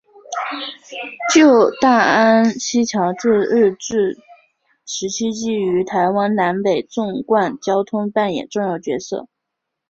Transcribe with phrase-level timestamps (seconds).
[1.31, 4.17] 旧大安溪桥自日治
[4.83, 9.27] 时期即于台湾南北纵贯交通扮演重要角色。